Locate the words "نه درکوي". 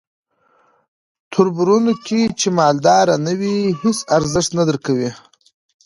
4.59-5.11